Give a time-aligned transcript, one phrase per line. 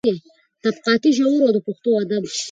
[0.63, 2.37] طبقاتي شعور او پښتو ادب کې.